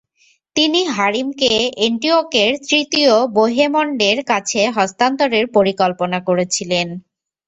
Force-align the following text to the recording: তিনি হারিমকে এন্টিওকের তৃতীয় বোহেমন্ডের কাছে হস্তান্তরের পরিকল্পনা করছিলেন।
তিনি 0.55 0.81
হারিমকে 0.91 1.51
এন্টিওকের 1.81 2.51
তৃতীয় 2.67 3.13
বোহেমন্ডের 3.35 4.17
কাছে 4.31 4.61
হস্তান্তরের 4.77 5.45
পরিকল্পনা 5.55 6.19
করছিলেন। 6.27 6.87